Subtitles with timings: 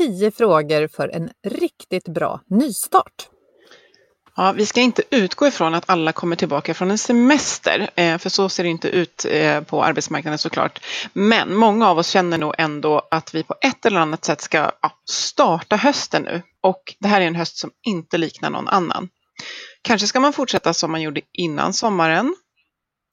[0.00, 3.28] 10 frågor för en riktigt bra nystart.
[4.36, 8.30] Ja, vi ska inte utgå ifrån att alla kommer tillbaka från en semester, eh, för
[8.30, 10.80] så ser det inte ut eh, på arbetsmarknaden såklart.
[11.12, 14.58] Men många av oss känner nog ändå att vi på ett eller annat sätt ska
[14.82, 16.42] ja, starta hösten nu.
[16.62, 19.08] Och det här är en höst som inte liknar någon annan.
[19.82, 22.34] Kanske ska man fortsätta som man gjorde innan sommaren,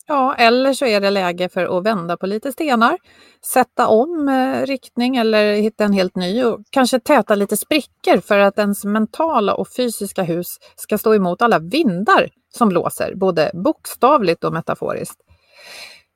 [0.10, 2.98] Ja, eller så är det läge för att vända på lite stenar,
[3.46, 8.40] sätta om eh, riktning eller hitta en helt ny och kanske täta lite sprickor för
[8.40, 14.44] att ens mentala och fysiska hus ska stå emot alla vindar som blåser, både bokstavligt
[14.44, 15.22] och metaforiskt.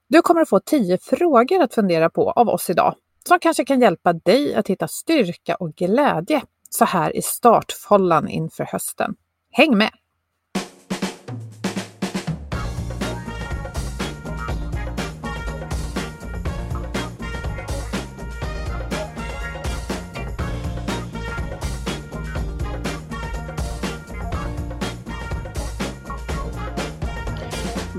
[0.09, 2.95] Du kommer att få tio frågor att fundera på av oss idag
[3.27, 8.63] som kanske kan hjälpa dig att hitta styrka och glädje så här i startfållan inför
[8.63, 9.15] hösten.
[9.51, 10.00] Häng med!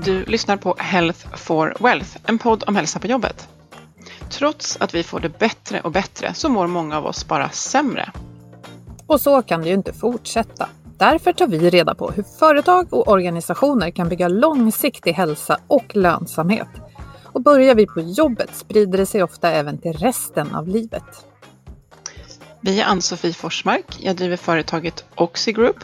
[0.05, 3.47] Du lyssnar på Health for Wealth, en podd om hälsa på jobbet.
[4.29, 8.11] Trots att vi får det bättre och bättre så mår många av oss bara sämre.
[9.07, 10.69] Och så kan det ju inte fortsätta.
[10.97, 16.69] Därför tar vi reda på hur företag och organisationer kan bygga långsiktig hälsa och lönsamhet.
[17.23, 21.25] Och börjar vi på jobbet sprider det sig ofta även till resten av livet.
[22.61, 23.97] Vi är Ann-Sofie Forsmark.
[23.99, 25.77] Jag driver företaget Oxy Group.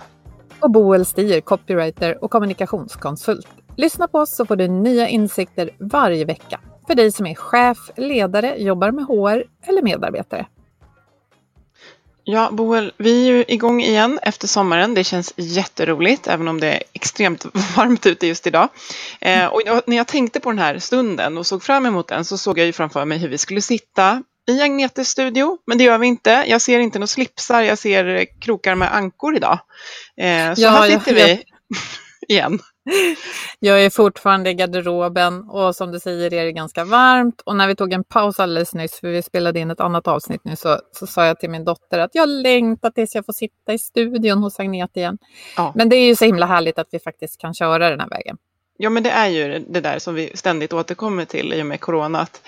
[0.60, 3.48] Och Boel Stier, copywriter och kommunikationskonsult.
[3.78, 6.60] Lyssna på oss så får du nya insikter varje vecka.
[6.88, 10.46] För dig som är chef, ledare, jobbar med HR eller medarbetare.
[12.24, 14.94] Ja, Boel, vi är ju igång igen efter sommaren.
[14.94, 17.46] Det känns jätteroligt, även om det är extremt
[17.78, 18.68] varmt ute just idag.
[19.22, 22.26] Eh, och jag, när jag tänkte på den här stunden och såg fram emot den
[22.26, 25.84] så såg jag ju framför mig hur vi skulle sitta i Agnetes studio, men det
[25.84, 26.44] gör vi inte.
[26.48, 29.60] Jag ser inte några slipsar, jag ser krokar med ankor idag.
[30.18, 31.44] Eh, så Ja, här jag- sitter vi
[32.34, 32.60] igen.
[33.60, 37.42] Jag är fortfarande i garderoben och som du säger är det ganska varmt.
[37.46, 40.42] Och när vi tog en paus alldeles nyss, för vi spelade in ett annat avsnitt
[40.44, 43.74] nu, så, så sa jag till min dotter att jag längtar tills jag får sitta
[43.74, 45.18] i studion hos Agneta igen.
[45.58, 45.74] Ja.
[45.76, 48.38] Men det är ju så himla härligt att vi faktiskt kan köra den här vägen.
[48.82, 51.80] Ja, men det är ju det där som vi ständigt återkommer till i och med
[51.80, 52.20] corona.
[52.20, 52.42] Att,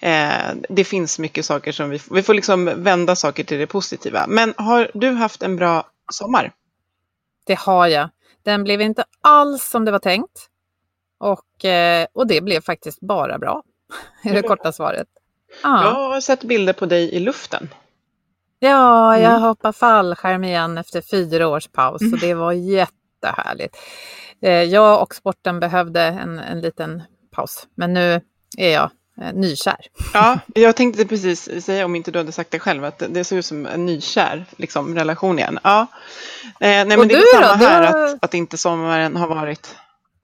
[0.00, 4.26] eh, det finns mycket saker som vi, vi får liksom vända saker till det positiva.
[4.28, 6.52] Men har du haft en bra sommar?
[7.46, 8.08] Det har jag.
[8.42, 10.46] Den blev inte alls som det var tänkt.
[11.20, 13.62] Och, eh, och det blev faktiskt bara bra.
[14.24, 15.06] är det korta svaret.
[15.62, 17.68] Ja, Jag har sett bilder på dig i luften.
[18.58, 19.42] ja jag Mm.
[19.42, 23.76] hoppade fallskärm igen efter fyra års paus och det var jättehärligt.
[24.42, 28.20] Eh, jag och sporten behövde en, en liten paus, men nu
[28.58, 28.90] är jag
[29.34, 29.86] nykär.
[30.14, 33.36] Ja, jag tänkte precis säga, om inte du hade sagt det själv, att det ser
[33.36, 35.58] ut som en nykär liksom, relation igen.
[35.62, 35.86] Ja.
[36.40, 37.48] Eh, nej, men Och det är då?
[37.48, 39.76] samma Du här, att, att inte sommaren har varit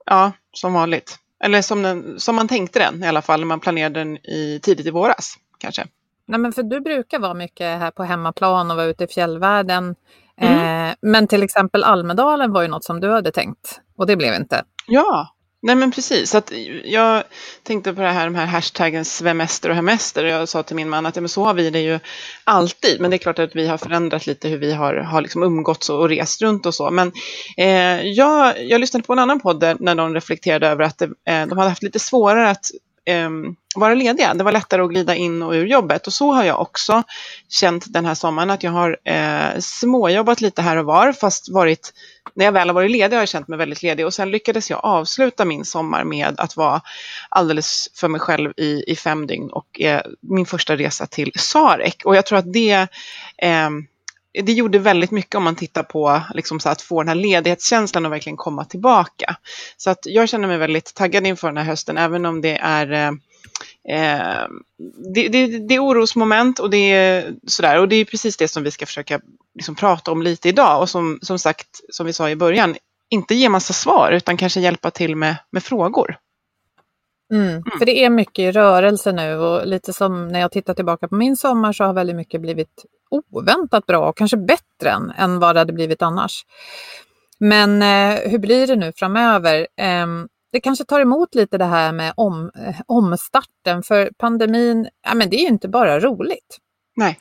[0.05, 1.19] ja, som vanligt.
[1.43, 4.59] Eller som, den, som man tänkte den i alla fall, när man planerade den i,
[4.63, 5.87] tidigt i våras kanske.
[6.27, 9.95] Nej, men för du brukar vara mycket här på hemmaplan och vara ute i fjällvärlden.
[10.41, 14.35] Eh, men till exempel Almedalen var ju något som du hade tänkt och det blev
[14.35, 14.63] inte.
[14.87, 15.34] Ja,
[15.65, 16.51] Nej men precis, att
[16.83, 17.23] jag
[17.63, 20.23] tänkte på det här, de här hashtaggen svemester och hemester.
[20.23, 21.99] Och jag sa till min man att ja, men så har vi det ju
[22.43, 25.43] alltid, men det är klart att vi har förändrat lite hur vi har, har liksom
[25.43, 26.91] umgåtts och rest runt och så.
[26.91, 27.11] Men
[27.57, 31.47] eh, jag, jag lyssnade på en annan podd när de reflekterade över att det, eh,
[31.47, 32.65] de hade haft lite svårare att
[33.05, 34.33] Ehm, vara lediga.
[34.33, 37.03] Det var lättare att glida in och ur jobbet och så har jag också
[37.49, 41.93] känt den här sommaren att jag har eh, småjobbat lite här och var fast varit
[42.33, 44.69] när jag väl har varit ledig har jag känt mig väldigt ledig och sen lyckades
[44.69, 46.81] jag avsluta min sommar med att vara
[47.29, 52.01] alldeles för mig själv i, i fem dygn och eh, min första resa till Sarek.
[52.05, 52.87] Och jag tror att det
[53.37, 53.69] eh,
[54.43, 58.05] det gjorde väldigt mycket om man tittar på liksom så att få den här ledighetskänslan
[58.05, 59.35] och verkligen komma tillbaka.
[59.77, 62.91] Så att jag känner mig väldigt taggad inför den här hösten, även om det är
[62.91, 63.07] eh,
[63.97, 64.47] eh
[65.13, 67.79] det, det, det, är orosmoment och det är sådär.
[67.79, 69.19] Och det är precis det som vi ska försöka
[69.55, 70.81] liksom prata om lite idag.
[70.81, 72.75] Och som, som sagt, som vi sa i början,
[73.09, 76.17] inte ge massa svar utan kanske hjälpa till med, med frågor.
[77.31, 77.63] Mm, mm.
[77.79, 81.15] För det är mycket i rörelse nu och lite som när jag tittar tillbaka på
[81.15, 85.55] min sommar så har väldigt mycket blivit oväntat bra och kanske bättre än, än vad
[85.55, 86.45] det hade blivit annars.
[87.39, 89.67] Men eh, hur blir det nu framöver?
[89.77, 90.07] Eh,
[90.51, 95.29] det kanske tar emot lite det här med om, eh, omstarten för pandemin, ja, men
[95.29, 96.57] det är ju inte bara roligt.
[96.95, 97.19] Nej.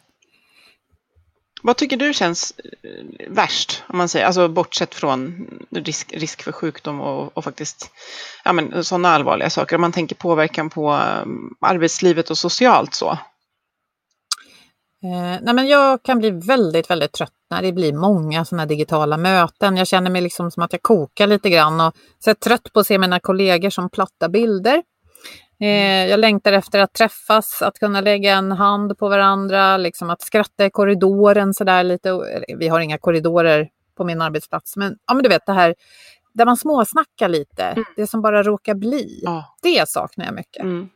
[1.67, 2.53] Vad tycker du känns
[2.83, 7.91] eh, värst, om man säger, alltså bortsett från risk, risk för sjukdom och, och faktiskt
[8.45, 11.25] ja, men, sådana allvarliga saker, om man tänker påverkan på eh,
[11.61, 13.11] arbetslivet och socialt så?
[15.05, 19.17] Eh, nej men jag kan bli väldigt, väldigt trött när det blir många sådana digitala
[19.17, 19.77] möten.
[19.77, 22.81] Jag känner mig liksom som att jag kokar lite grann och så är trött på
[22.81, 24.83] att se mina kollegor som platta bilder.
[25.61, 30.23] Eh, jag längtar efter att träffas, att kunna lägga en hand på varandra, liksom att
[30.23, 32.21] skratta i korridoren sådär lite.
[32.59, 35.75] Vi har inga korridorer på min arbetsplats, men, ja, men du vet det här
[36.35, 37.85] där man småsnackar lite, mm.
[37.97, 39.21] det som bara råkar bli.
[39.23, 39.56] Ja.
[39.62, 40.62] Det saknar jag mycket.
[40.62, 40.89] Mm.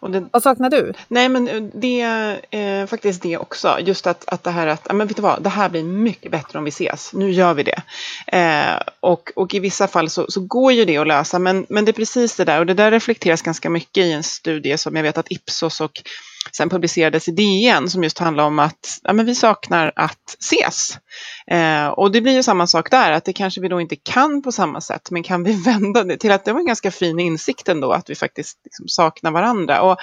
[0.00, 0.92] Det, vad saknar du?
[1.08, 3.78] Nej men eh, det är eh, faktiskt det också.
[3.80, 6.58] Just att, att det här att, men vet du vad, det här blir mycket bättre
[6.58, 7.12] om vi ses.
[7.12, 7.82] Nu gör vi det.
[8.26, 11.38] Eh, och, och i vissa fall så, så går ju det att lösa.
[11.38, 12.58] Men, men det är precis det där.
[12.58, 16.02] Och det där reflekteras ganska mycket i en studie som jag vet att Ipsos och
[16.52, 20.98] sen publicerades i DN som just handlar om att ja, men vi saknar att ses.
[21.46, 24.42] Eh, och det blir ju samma sak där, att det kanske vi då inte kan
[24.42, 27.20] på samma sätt, men kan vi vända det till att det var en ganska fin
[27.20, 29.82] insikt ändå, att vi faktiskt liksom saknar varandra.
[29.82, 29.96] Och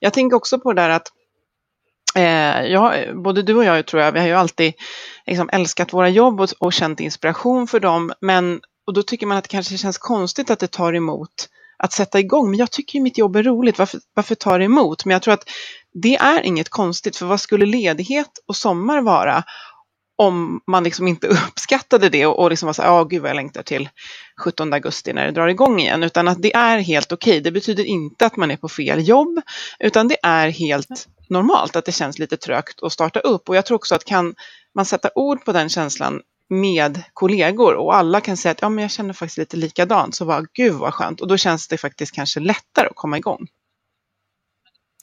[0.00, 1.12] jag tänker också på det där att
[2.14, 4.72] Eh, jag, både du och jag tror jag, vi har ju alltid
[5.26, 8.12] liksom älskat våra jobb och, och känt inspiration för dem.
[8.20, 11.48] Men, och då tycker man att det kanske känns konstigt att det tar emot
[11.78, 12.50] att sätta igång.
[12.50, 15.04] Men jag tycker ju mitt jobb är roligt, varför, varför tar det emot?
[15.04, 15.48] Men jag tror att
[15.92, 19.44] det är inget konstigt, för vad skulle ledighet och sommar vara
[20.20, 23.30] om man liksom inte uppskattade det och, och liksom var så här, ja gud vad
[23.30, 23.88] jag längtar till
[24.44, 27.30] 17 augusti när det drar igång igen, utan att det är helt okej.
[27.30, 27.40] Okay.
[27.40, 29.40] Det betyder inte att man är på fel jobb,
[29.78, 33.48] utan det är helt normalt att det känns lite trögt att starta upp.
[33.48, 34.34] Och jag tror också att kan
[34.74, 38.82] man sätta ord på den känslan med kollegor och alla kan säga att ja, men
[38.82, 41.20] jag känner faktiskt lite likadant, så var gud vad skönt.
[41.20, 43.46] Och då känns det faktiskt kanske lättare att komma igång.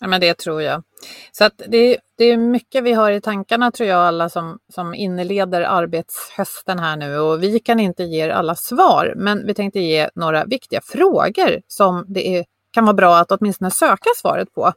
[0.01, 0.83] Ja, men det tror jag.
[1.31, 4.93] Så att det, det är mycket vi har i tankarna tror jag alla som, som
[4.93, 9.79] inleder arbetshösten här nu och vi kan inte ge er alla svar men vi tänkte
[9.79, 14.73] ge några viktiga frågor som det är, kan vara bra att åtminstone söka svaret på.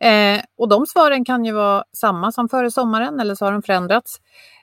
[0.00, 3.62] Eh, och de svaren kan ju vara samma som före sommaren eller så har de
[3.62, 4.16] förändrats.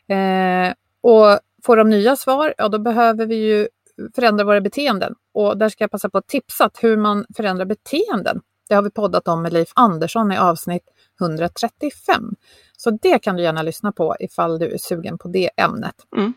[0.10, 3.68] Eh, och får de nya svar, ja då behöver vi ju
[4.16, 5.14] förändra våra beteenden.
[5.34, 8.42] Och där ska jag passa på att tipsa hur man förändrar beteenden.
[8.70, 10.84] Det har vi poddat om med Leif Andersson i avsnitt
[11.22, 12.36] 135.
[12.78, 15.96] Så det kan du gärna lyssna på ifall du är sugen på det ämnet.
[16.16, 16.34] Mm.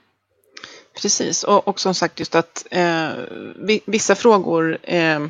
[1.03, 3.09] Precis, och, och som sagt just att eh,
[3.87, 5.21] vissa frågor eh,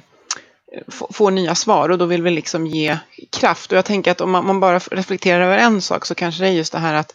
[0.88, 2.98] får nya svar och då vill vi liksom ge
[3.30, 3.72] kraft.
[3.72, 6.48] Och jag tänker att om man, man bara reflekterar över en sak så kanske det
[6.48, 7.14] är just det här att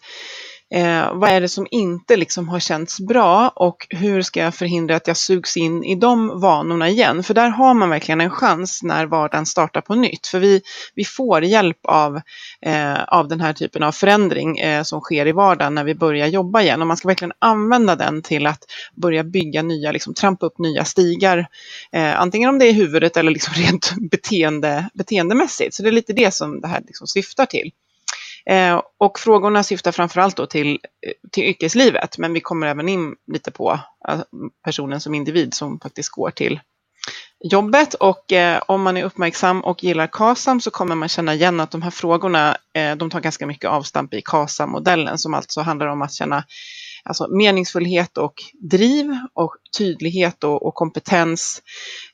[0.74, 4.96] Eh, vad är det som inte liksom har känts bra och hur ska jag förhindra
[4.96, 7.24] att jag sugs in i de vanorna igen?
[7.24, 10.28] För där har man verkligen en chans när vardagen startar på nytt.
[10.28, 10.62] För vi,
[10.96, 12.22] vi får hjälp av,
[12.62, 16.28] eh, av den här typen av förändring eh, som sker i vardagen när vi börjar
[16.28, 16.82] jobba igen.
[16.82, 18.64] Och man ska verkligen använda den till att
[18.96, 21.48] börja bygga nya, liksom trampa upp nya stigar.
[21.92, 25.74] Eh, antingen om det är i huvudet eller liksom rent beteende, beteendemässigt.
[25.74, 27.72] Så det är lite det som det här liksom syftar till.
[28.50, 33.16] Eh, och frågorna syftar framförallt då till, eh, till yrkeslivet, men vi kommer även in
[33.34, 34.20] lite på eh,
[34.64, 36.60] personen som individ som faktiskt går till
[37.44, 37.94] jobbet.
[37.94, 41.72] Och eh, om man är uppmärksam och gillar KASAM så kommer man känna igen att
[41.72, 46.02] de här frågorna, eh, de tar ganska mycket avstamp i KASAM-modellen som alltså handlar om
[46.02, 46.44] att känna
[47.04, 48.34] alltså meningsfullhet och
[48.70, 51.62] driv och tydlighet och, och kompetens,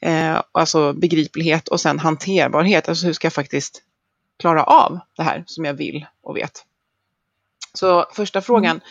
[0.01, 2.89] eh, alltså begriplighet och sen hanterbarhet.
[2.89, 3.81] Alltså hur ska jag faktiskt
[4.41, 6.65] klara av det här som jag vill och vet.
[7.73, 8.81] Så första frågan,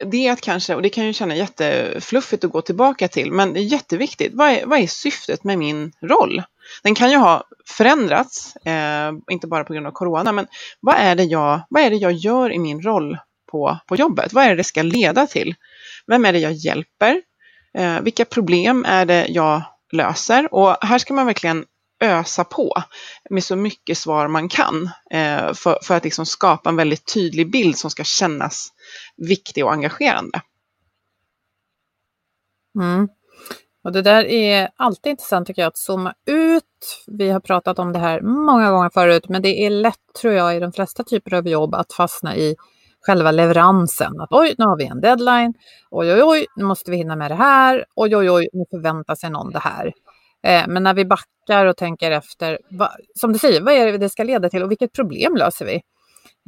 [0.00, 0.10] mm.
[0.10, 3.52] det är att kanske, och det kan ju känna jättefluffigt att gå tillbaka till, men
[3.52, 4.34] det är jätteviktigt.
[4.34, 6.42] Vad är, vad är syftet med min roll?
[6.82, 10.46] Den kan ju ha förändrats, eh, inte bara på grund av corona, men
[10.80, 13.18] vad är det jag, vad är det jag gör i min roll
[13.50, 14.32] på, på jobbet?
[14.32, 15.54] Vad är det det ska leda till?
[16.06, 17.22] Vem är det jag hjälper?
[17.78, 19.62] Eh, vilka problem är det jag
[19.92, 20.54] löser?
[20.54, 21.64] Och här ska man verkligen
[22.02, 22.74] ösa på
[23.30, 27.50] med så mycket svar man kan eh, för, för att liksom skapa en väldigt tydlig
[27.50, 28.68] bild som ska kännas
[29.16, 30.40] viktig och engagerande.
[32.80, 33.08] Mm.
[33.84, 37.04] Och det där är alltid intressant tycker jag att zooma ut.
[37.06, 40.56] Vi har pratat om det här många gånger förut, men det är lätt tror jag
[40.56, 42.56] i de flesta typer av jobb att fastna i
[43.00, 44.20] själva leveransen.
[44.20, 45.54] Att oj, nu har vi en deadline.
[45.90, 47.84] Oj, oj, oj, nu måste vi hinna med det här.
[47.94, 49.92] Oj, oj, oj, nu förväntar sig någon det här.
[50.42, 53.98] Eh, men när vi backar och tänker efter, va, som du säger, vad är det
[53.98, 55.74] det ska leda till och vilket problem löser vi?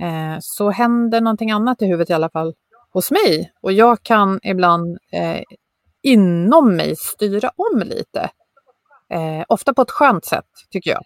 [0.03, 2.55] Eh, så händer någonting annat i huvudet i alla fall
[2.93, 3.53] hos mig.
[3.63, 5.43] Och jag kan ibland eh,
[6.03, 8.31] inom mig styra om lite.
[9.11, 11.03] Eh, ofta på ett skönt sätt tycker jag.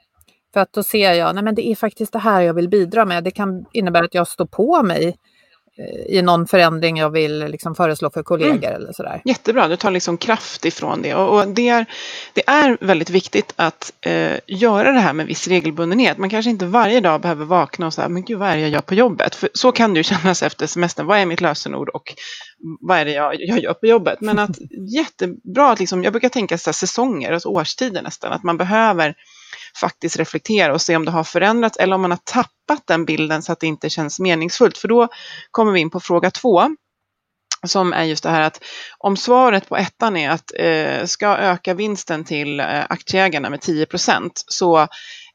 [0.52, 3.04] För att då ser jag, nej men det är faktiskt det här jag vill bidra
[3.04, 3.24] med.
[3.24, 5.16] Det kan innebära att jag står på mig
[6.08, 8.74] i någon förändring jag vill liksom föreslå för kollegor mm.
[8.74, 9.22] eller sådär.
[9.24, 11.14] Jättebra, du tar liksom kraft ifrån det.
[11.14, 11.86] Och, och det, är,
[12.32, 16.18] det är väldigt viktigt att eh, göra det här med viss regelbundenhet.
[16.18, 18.70] Man kanske inte varje dag behöver vakna och säga, men gud vad är det jag
[18.70, 19.34] gör på jobbet?
[19.34, 22.14] För så kan det ju kännas efter semestern, vad är mitt lösenord och
[22.80, 24.20] vad är det jag, jag gör på jobbet?
[24.20, 24.58] Men att
[24.94, 29.14] jättebra att liksom, jag brukar tänka så här, säsonger, alltså årstider nästan, att man behöver
[29.80, 33.42] faktiskt reflektera och se om det har förändrats eller om man har tappat den bilden
[33.42, 34.78] så att det inte känns meningsfullt.
[34.78, 35.08] För då
[35.50, 36.68] kommer vi in på fråga två
[37.66, 38.64] som är just det här att
[38.98, 44.30] om svaret på ettan är att eh, ska öka vinsten till eh, aktieägarna med 10%
[44.46, 44.78] så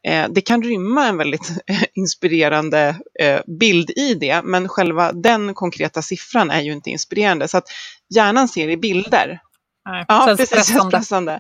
[0.07, 1.51] eh, det kan rymma en väldigt
[1.93, 7.47] inspirerande eh, bild i det, men själva den konkreta siffran är ju inte inspirerande.
[7.47, 7.67] Så att
[8.15, 9.39] hjärnan ser i bilder
[9.85, 10.47] Nej, ja, precis.
[10.47, 10.89] Stressande.
[10.89, 11.39] stressande.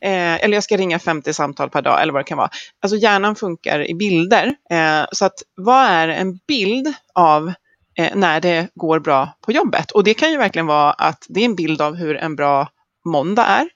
[0.00, 2.50] Eh, eller jag ska ringa 50 samtal per dag eller vad det kan vara.
[2.82, 4.54] Alltså hjärnan funkar i bilder.
[4.70, 7.52] Eh, så att vad är en bild av
[7.98, 9.90] eh, när det går bra på jobbet?
[9.90, 12.68] Och det kan ju verkligen vara att det är en bild av hur en bra
[13.04, 13.68] måndag är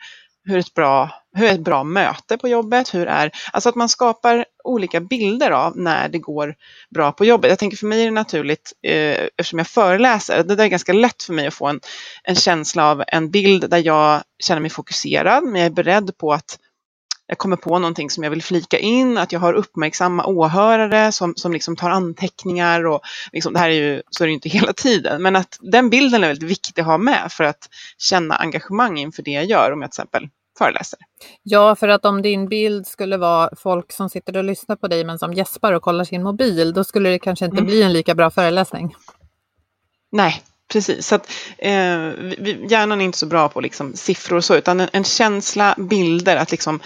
[0.44, 3.88] hur ett bra, hur är ett bra möte på jobbet, hur är, alltså att man
[3.88, 6.54] skapar olika bilder av när det går
[6.94, 7.50] bra på jobbet.
[7.50, 10.92] Jag tänker för mig är det naturligt, eh, eftersom jag föreläser, det där är ganska
[10.92, 11.80] lätt för mig att få en,
[12.24, 16.32] en känsla av en bild där jag känner mig fokuserad, men jag är beredd på
[16.32, 16.58] att
[17.26, 21.34] jag kommer på någonting som jag vill flika in, att jag har uppmärksamma åhörare som,
[21.36, 23.00] som liksom tar anteckningar och
[23.32, 26.24] liksom, det här är ju, så är det inte hela tiden, men att den bilden
[26.24, 29.82] är väldigt viktig att ha med för att känna engagemang inför det jag gör om
[29.82, 30.98] jag till exempel föreläser.
[31.42, 35.04] Ja, för att om din bild skulle vara folk som sitter och lyssnar på dig
[35.04, 37.66] men som gäspar och kollar sin mobil, då skulle det kanske inte mm.
[37.66, 38.94] bli en lika bra föreläsning.
[40.12, 40.42] Nej,
[40.72, 41.98] Precis, så att eh,
[42.38, 45.74] vi, hjärnan är inte så bra på liksom, siffror och så, utan en, en känsla,
[45.78, 46.80] bilder, att liksom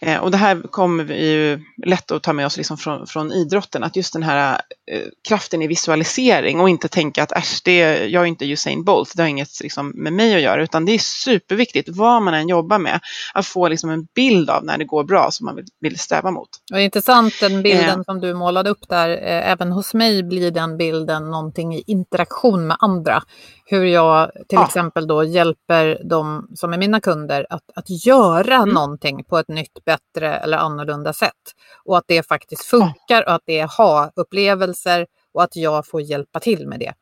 [0.00, 3.32] Eh, och det här kommer vi ju lätt att ta med oss liksom från, från
[3.32, 4.60] idrotten, att just den här
[4.90, 9.12] eh, kraften i visualisering och inte tänka att äsch, det, jag är inte Usain Bolt,
[9.16, 12.48] det har inget liksom, med mig att göra, utan det är superviktigt, vad man än
[12.48, 13.00] jobbar med,
[13.34, 16.30] att få liksom, en bild av när det går bra som man vill, vill sträva
[16.30, 16.48] mot.
[16.72, 18.04] Och intressant den bilden eh.
[18.04, 22.66] som du målade upp där, eh, även hos mig blir den bilden någonting i interaktion
[22.66, 23.22] med andra.
[23.66, 24.66] Hur jag till ja.
[24.66, 28.68] exempel då hjälper de som är mina kunder att, att göra mm.
[28.68, 31.54] någonting på ett nytt bättre eller annorlunda sätt.
[31.84, 36.40] Och att det faktiskt funkar och att det är ha-upplevelser och att jag får hjälpa
[36.40, 36.92] till med det.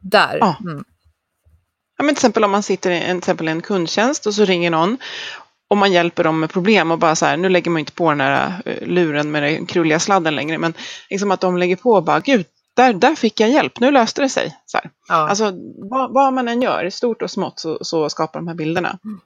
[0.00, 0.38] Där.
[0.40, 0.56] Ja.
[0.60, 0.84] Mm.
[1.96, 4.44] Ja, men till exempel om man sitter i en, till exempel en kundtjänst och så
[4.44, 4.98] ringer någon
[5.68, 8.10] och man hjälper dem med problem och bara så här, nu lägger man inte på
[8.10, 10.74] den här eh, luren med den krulliga sladden längre, men
[11.10, 12.46] liksom att de lägger på och bara, gud,
[12.76, 14.56] där, där fick jag hjälp, nu löste det sig.
[14.66, 14.78] Så.
[15.08, 15.14] Ja.
[15.14, 15.52] Alltså
[15.90, 18.98] vad, vad, man än gör, stort och smått, så, så skapar de här bilderna.
[19.04, 19.20] Mm.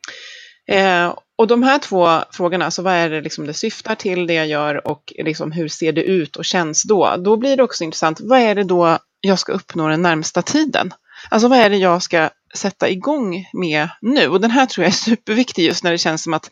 [0.69, 4.35] Eh, och de här två frågorna, alltså vad är det liksom det syftar till, det
[4.35, 7.17] jag gör och liksom hur ser det ut och känns då?
[7.19, 10.93] Då blir det också intressant, vad är det då jag ska uppnå den närmsta tiden?
[11.31, 14.29] Alltså vad är det jag ska sätta igång med nu?
[14.29, 16.51] Och den här tror jag är superviktig just när det känns som att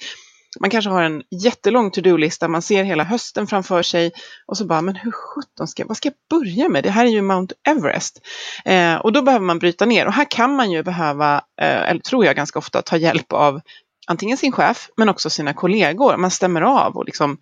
[0.61, 4.13] man kanske har en jättelång to-do-lista, man ser hela hösten framför sig
[4.47, 6.83] och så bara, men hur sjutton ska, vad ska jag börja med?
[6.83, 8.21] Det här är ju Mount Everest.
[8.65, 12.01] Eh, och då behöver man bryta ner och här kan man ju behöva, eh, eller
[12.01, 13.61] tror jag ganska ofta, ta hjälp av
[14.07, 16.17] antingen sin chef men också sina kollegor.
[16.17, 17.39] Man stämmer av och liksom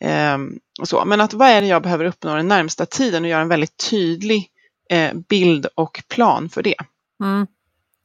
[0.00, 0.38] eh,
[0.80, 1.04] och så.
[1.04, 3.90] Men att vad är det jag behöver uppnå den närmsta tiden och göra en väldigt
[3.90, 4.48] tydlig
[4.90, 6.76] eh, bild och plan för det.
[7.22, 7.46] Mm.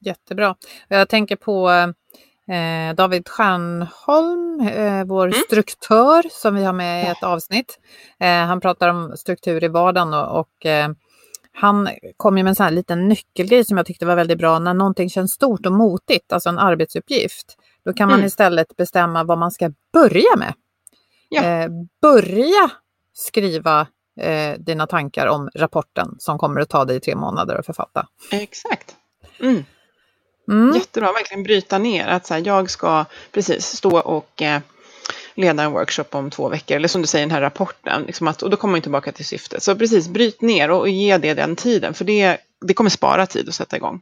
[0.00, 0.54] Jättebra.
[0.88, 5.40] Jag tänker på eh, David Stjärnholm, eh, vår mm.
[5.46, 7.78] struktör som vi har med i ett avsnitt.
[8.20, 10.88] Eh, han pratar om struktur i vardagen och, och eh,
[11.52, 14.58] han kom ju med en sån här liten nyckelgrej som jag tyckte var väldigt bra.
[14.58, 18.26] När någonting känns stort och motigt, alltså en arbetsuppgift, då kan man mm.
[18.26, 20.54] istället bestämma vad man ska börja med.
[21.28, 21.42] Ja.
[21.42, 21.68] Eh,
[22.02, 22.70] börja
[23.12, 23.86] skriva
[24.20, 28.06] eh, dina tankar om rapporten som kommer att ta dig tre månader att författa.
[28.30, 28.96] Exakt.
[29.40, 29.64] Mm.
[30.50, 30.74] Mm.
[30.74, 34.60] Jättebra, verkligen bryta ner att så här, jag ska precis stå och eh,
[35.34, 38.42] leda en workshop om två veckor, eller som du säger den här rapporten, liksom att,
[38.42, 39.62] och då kommer man tillbaka till syftet.
[39.62, 43.26] Så precis, bryt ner och, och ge det den tiden, för det, det kommer spara
[43.26, 44.00] tid att sätta igång.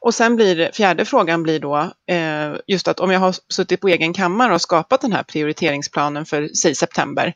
[0.00, 3.88] Och sen blir fjärde frågan blir då eh, just att om jag har suttit på
[3.88, 7.34] egen kammare och skapat den här prioriteringsplanen för, säg september,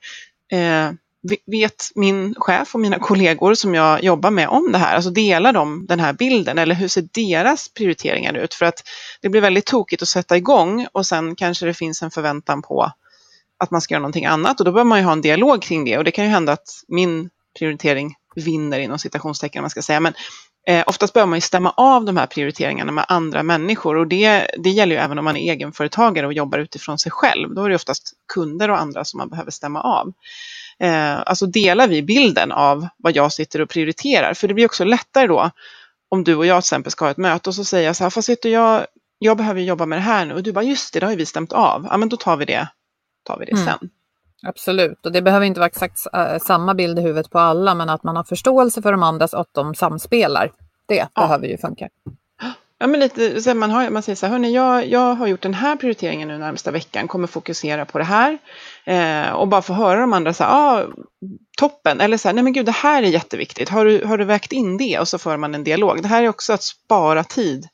[0.52, 0.90] eh,
[1.46, 4.94] vet min chef och mina kollegor som jag jobbar med om det här?
[4.94, 8.54] Alltså delar de den här bilden eller hur ser deras prioriteringar ut?
[8.54, 8.82] För att
[9.20, 12.92] det blir väldigt tokigt att sätta igång och sen kanske det finns en förväntan på
[13.58, 15.84] att man ska göra någonting annat och då behöver man ju ha en dialog kring
[15.84, 20.00] det och det kan ju hända att min prioritering vinner inom citationstecken man ska säga.
[20.00, 20.14] Men
[20.70, 24.50] eh, oftast behöver man ju stämma av de här prioriteringarna med andra människor och det,
[24.58, 27.54] det gäller ju även om man är egenföretagare och jobbar utifrån sig själv.
[27.54, 30.12] Då är det oftast kunder och andra som man behöver stämma av.
[30.78, 34.34] Eh, alltså delar vi bilden av vad jag sitter och prioriterar?
[34.34, 35.50] För det blir också lättare då
[36.10, 38.04] om du och jag till exempel ska ha ett möte och så säger jag så
[38.04, 38.86] här, fast vet du, jag,
[39.18, 41.18] jag behöver jobba med det här nu och du bara, just det, det har ju
[41.18, 41.86] vi stämt av.
[41.90, 42.68] Ja, men då tar vi det,
[43.24, 43.64] tar vi det mm.
[43.64, 43.90] sen.
[44.42, 47.88] Absolut, och det behöver inte vara exakt äh, samma bild i huvudet på alla, men
[47.88, 50.52] att man har förståelse för de andras och att de samspelar.
[50.90, 51.22] Det ja.
[51.22, 51.88] behöver ju funka.
[52.78, 55.42] Ja, men lite, så man, har, man säger så här, hörni, jag, jag har gjort
[55.42, 58.38] den här prioriteringen nu närmsta veckan, kommer fokusera på det här.
[58.84, 60.86] Eh, och bara få höra de andra så här, ah,
[61.58, 64.24] toppen, eller så här, nej men gud, det här är jätteviktigt, har du, har du
[64.24, 64.98] vägt in det?
[64.98, 66.02] Och så för man en dialog.
[66.02, 67.68] Det här är också att spara tid,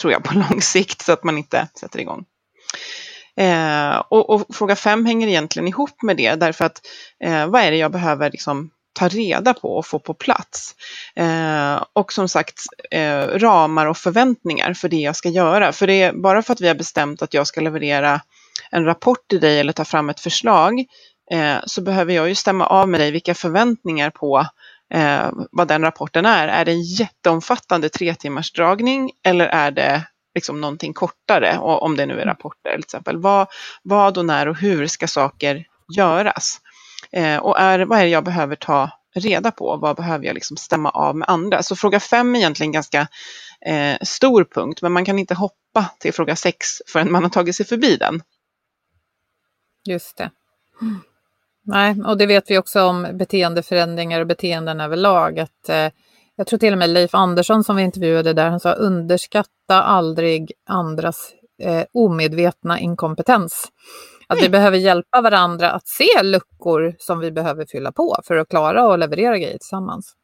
[0.00, 2.24] tror jag, på lång sikt, så att man inte sätter igång.
[3.36, 6.80] Eh, och, och, fråga fem hänger egentligen ihop med det, därför att
[7.24, 10.74] eh, vad är det jag behöver liksom ta reda på och få på plats.
[11.16, 12.60] Eh, och som sagt
[12.90, 15.72] eh, ramar och förväntningar för det jag ska göra.
[15.72, 18.20] För det är bara för att vi har bestämt att jag ska leverera
[18.70, 20.84] en rapport till dig eller ta fram ett förslag
[21.30, 24.46] eh, så behöver jag ju stämma av med dig vilka förväntningar på
[24.94, 26.48] eh, vad den rapporten är.
[26.48, 30.02] Är det en jätteomfattande tre timmars dragning eller är det
[30.34, 33.16] liksom någonting kortare, om det nu är rapporter till exempel.
[33.16, 33.46] Vad,
[33.82, 35.64] vad och när och hur ska saker
[35.96, 36.60] göras?
[37.12, 39.76] Eh, och är, vad är det jag behöver ta reda på?
[39.76, 41.62] Vad behöver jag liksom stämma av med andra?
[41.62, 43.08] Så fråga fem är egentligen ganska
[43.66, 47.56] eh, stor punkt, men man kan inte hoppa till fråga sex förrän man har tagit
[47.56, 48.22] sig förbi den.
[49.84, 50.30] Just det.
[51.62, 55.38] Nej, och det vet vi också om beteendeförändringar och beteenden överlag.
[55.38, 55.88] Att, eh,
[56.36, 60.52] jag tror till och med Leif Andersson som vi intervjuade där, han sa underskatta aldrig
[60.68, 63.68] andras eh, omedvetna inkompetens.
[64.26, 68.48] Att vi behöver hjälpa varandra att se luckor som vi behöver fylla på för att
[68.48, 70.14] klara och leverera grejer tillsammans.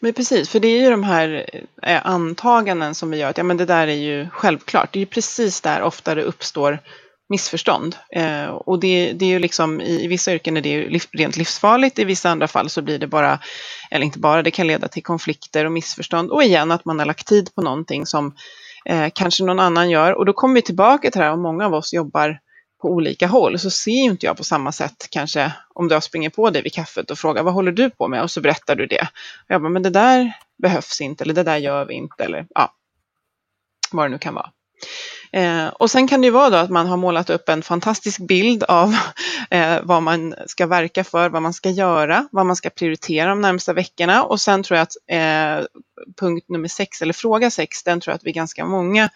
[0.00, 1.50] Men precis, för det är ju de här
[1.82, 4.92] eh, antaganden som vi gör, att ja men det där är ju självklart.
[4.92, 6.78] Det är ju precis där ofta det uppstår
[7.28, 7.96] missförstånd.
[8.16, 11.36] Eh, och det, det, är ju liksom, i, i vissa yrken är det ju rent
[11.36, 13.38] livsfarligt, i vissa andra fall så blir det bara,
[13.90, 16.30] eller inte bara, det kan leda till konflikter och missförstånd.
[16.30, 18.34] Och igen att man har lagt tid på någonting som
[18.84, 20.12] eh, kanske någon annan gör.
[20.12, 22.38] Och då kommer vi tillbaka till det här, och många av oss jobbar
[22.84, 26.30] på olika håll så ser ju inte jag på samma sätt kanske om jag springer
[26.30, 28.86] på dig vid kaffet och frågar vad håller du på med och så berättar du
[28.86, 29.00] det.
[29.44, 32.46] Och jag bara, men det där behövs inte eller det där gör vi inte eller
[32.54, 32.74] ja,
[33.92, 34.50] vad det nu kan vara.
[35.32, 38.20] Eh, och sen kan det ju vara då att man har målat upp en fantastisk
[38.20, 38.96] bild av
[39.50, 43.40] eh, vad man ska verka för, vad man ska göra, vad man ska prioritera de
[43.40, 44.22] närmsta veckorna.
[44.22, 45.66] Och sen tror jag att eh,
[46.20, 49.08] punkt nummer sex, eller fråga sex, den tror jag att vi ganska många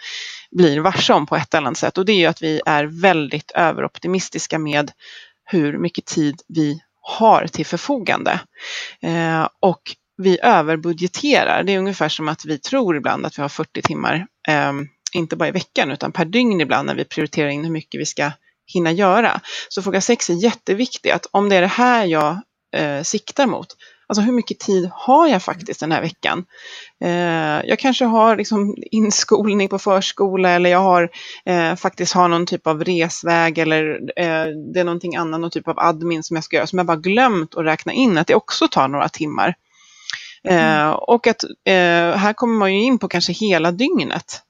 [0.50, 1.98] blir varse om på ett eller annat sätt.
[1.98, 4.92] Och det är ju att vi är väldigt överoptimistiska med
[5.44, 8.40] hur mycket tid vi har till förfogande.
[9.02, 9.82] Eh, och
[10.16, 11.62] vi överbudgeterar.
[11.62, 14.72] Det är ungefär som att vi tror ibland att vi har 40 timmar eh,
[15.12, 18.06] inte bara i veckan utan per dygn ibland när vi prioriterar in hur mycket vi
[18.06, 18.30] ska
[18.66, 19.40] hinna göra.
[19.68, 22.40] Så fråga 6 är jätteviktig, att om det är det här jag
[22.76, 23.66] eh, siktar mot,
[24.06, 26.44] alltså hur mycket tid har jag faktiskt den här veckan?
[27.04, 31.10] Eh, jag kanske har liksom inskolning på förskola eller jag har
[31.46, 33.84] eh, faktiskt har någon typ av resväg eller
[34.16, 34.44] eh,
[34.74, 36.96] det är någonting annat, någon typ av admin som jag ska göra som jag bara
[36.96, 39.54] glömt att räkna in att det också tar några timmar.
[40.44, 40.88] Mm.
[40.88, 44.42] Eh, och att eh, här kommer man ju in på kanske hela dygnet.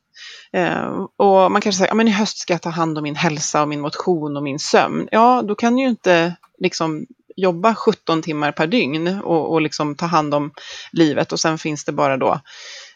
[0.52, 3.16] Eh, och man kanske säger, ja men i höst ska jag ta hand om min
[3.16, 5.08] hälsa och min motion och min sömn.
[5.12, 7.06] Ja, då kan du ju inte liksom
[7.36, 10.50] jobba 17 timmar per dygn och, och liksom ta hand om
[10.92, 12.40] livet och sen finns det bara då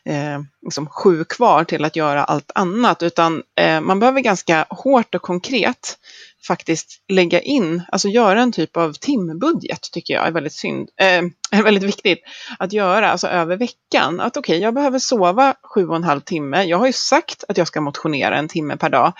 [0.05, 5.15] eh, liksom sju kvar till att göra allt annat, utan eh, man behöver ganska hårt
[5.15, 5.99] och konkret
[6.47, 11.23] faktiskt lägga in, alltså göra en typ av timbudget tycker jag är väldigt, synd, eh,
[11.57, 12.19] är väldigt viktigt
[12.59, 14.21] att göra, alltså över veckan.
[14.21, 16.65] Att okej, okay, jag behöver sova sju och en halv timme.
[16.65, 19.13] Jag har ju sagt att jag ska motionera en timme per dag.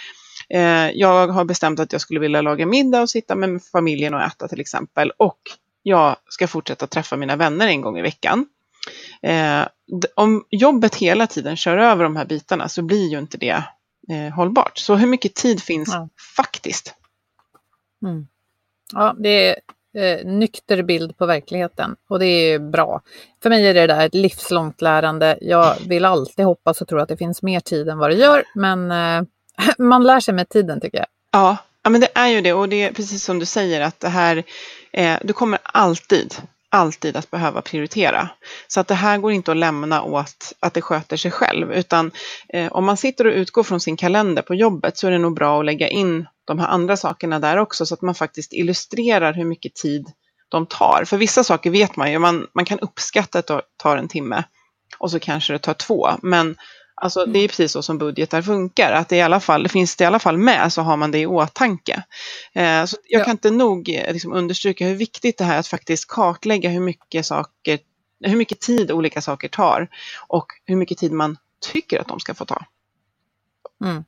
[0.49, 4.23] Eh, jag har bestämt att jag skulle vilja laga middag och sitta med familjen och
[4.23, 5.13] äta till exempel.
[5.17, 5.39] Och
[5.83, 8.47] jag ska fortsätta träffa mina vänner en gång i veckan.
[9.23, 9.63] Eh,
[10.15, 13.65] om jobbet hela tiden kör över de här bitarna så blir ju inte det
[14.11, 14.79] eh, hållbart.
[14.79, 16.09] Så hur mycket tid finns ja.
[16.37, 16.95] faktiskt?
[18.05, 18.27] Mm.
[18.93, 19.57] Ja, det är
[19.95, 23.01] eh, nykter bild på verkligheten och det är bra.
[23.43, 25.39] För mig är det där ett livslångt lärande.
[25.41, 28.45] Jag vill alltid hoppas och tro att det finns mer tid än vad det gör,
[28.55, 29.23] men eh,
[29.79, 31.07] man lär sig med tiden tycker jag.
[31.33, 34.01] Ja, ja, men det är ju det och det är precis som du säger att
[34.01, 34.43] det här,
[34.93, 36.35] eh, du kommer alltid
[36.73, 38.29] alltid att behöva prioritera.
[38.69, 42.11] Så att det här går inte att lämna åt att det sköter sig själv, utan
[42.49, 45.35] eh, om man sitter och utgår från sin kalender på jobbet så är det nog
[45.35, 49.33] bra att lägga in de här andra sakerna där också så att man faktiskt illustrerar
[49.33, 50.13] hur mycket tid
[50.49, 51.05] de tar.
[51.05, 54.45] För vissa saker vet man ju, man, man kan uppskatta att det tar en timme
[54.99, 56.57] och så kanske det tar två, men
[56.95, 60.05] Alltså det är precis så som budgetar funkar, att det, i alla fall, finns det
[60.05, 62.03] i alla fall med så har man det i åtanke.
[62.53, 63.25] Eh, så jag ja.
[63.25, 66.81] kan inte nog eh, liksom, understryka hur viktigt det här är att faktiskt kartlägga hur
[66.81, 67.79] mycket, saker,
[68.21, 69.89] hur mycket tid olika saker tar
[70.29, 71.37] och hur mycket tid man
[71.73, 72.65] tycker att de ska få ta.
[73.85, 74.05] Mm.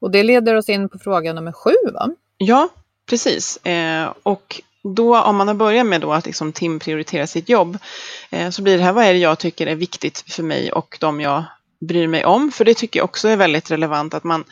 [0.00, 2.10] Och det leder oss in på fråga nummer sju va?
[2.38, 2.68] Ja,
[3.10, 3.66] precis.
[3.66, 7.78] Eh, och då om man har börjat med då att liksom timprioritera sitt jobb
[8.30, 10.96] eh, så blir det här, vad är det jag tycker är viktigt för mig och
[11.00, 11.44] de jag
[11.80, 12.52] bryr mig om?
[12.52, 14.44] För det tycker jag också är väldigt relevant att man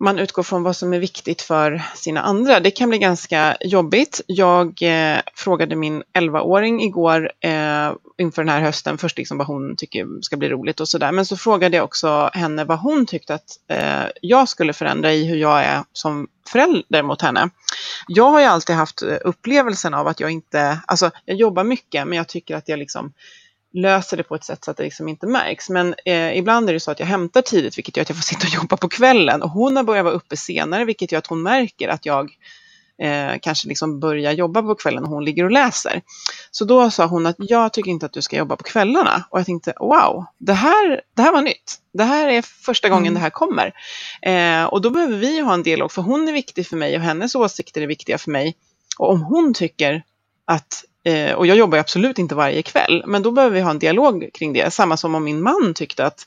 [0.00, 2.60] man utgår från vad som är viktigt för sina andra.
[2.60, 4.20] Det kan bli ganska jobbigt.
[4.26, 9.76] Jag eh, frågade min 11-åring igår eh, inför den här hösten, först liksom vad hon
[9.76, 11.12] tycker ska bli roligt och sådär.
[11.12, 15.24] Men så frågade jag också henne vad hon tyckte att eh, jag skulle förändra i
[15.24, 17.50] hur jag är som förälder mot henne.
[18.08, 22.18] Jag har ju alltid haft upplevelsen av att jag inte, alltså jag jobbar mycket men
[22.18, 23.12] jag tycker att jag liksom
[23.74, 25.70] löser det på ett sätt så att det liksom inte märks.
[25.70, 28.22] Men eh, ibland är det så att jag hämtar tidigt vilket gör att jag får
[28.34, 31.26] sitta och jobba på kvällen och hon har börjat vara uppe senare vilket gör att
[31.26, 32.30] hon märker att jag
[33.02, 36.02] eh, kanske liksom börjar jobba på kvällen och hon ligger och läser.
[36.50, 39.38] Så då sa hon att jag tycker inte att du ska jobba på kvällarna och
[39.38, 41.76] jag tänkte wow, det här, det här var nytt.
[41.92, 43.14] Det här är första gången mm.
[43.14, 43.72] det här kommer.
[44.22, 47.02] Eh, och då behöver vi ha en dialog för hon är viktig för mig och
[47.02, 48.56] hennes åsikter är viktiga för mig.
[48.98, 50.02] Och om hon tycker
[50.48, 53.78] att Eh, och jag jobbar absolut inte varje kväll, men då behöver vi ha en
[53.78, 54.72] dialog kring det.
[54.72, 56.26] Samma som om min man tyckte att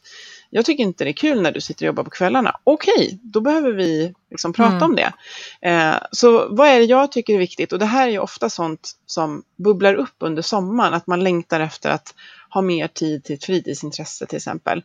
[0.50, 2.58] jag tycker inte det är kul när du sitter och jobbar på kvällarna.
[2.64, 4.84] Okej, okay, då behöver vi liksom prata mm.
[4.84, 5.14] om det.
[5.62, 7.74] Eh, så vad är det jag tycker är viktigt?
[7.74, 11.60] Och det här är ju ofta sånt som bubblar upp under sommaren, att man längtar
[11.60, 12.16] efter att
[12.50, 14.84] ha mer tid till ett fritidsintresse till exempel.